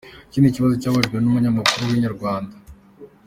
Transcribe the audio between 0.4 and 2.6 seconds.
kibazo cyabajijwe n'umunyamakuru wa Inyarwanda.